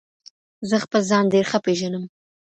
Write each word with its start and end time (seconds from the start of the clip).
زه 0.69 0.75
خپل 0.83 1.01
ځان 1.09 1.23
ډیر 1.33 1.45
ښه 1.51 1.59
پیژنم. 1.65 2.03